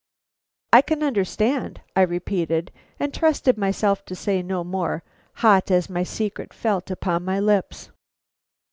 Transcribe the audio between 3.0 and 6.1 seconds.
trusted myself to say no more, hot as my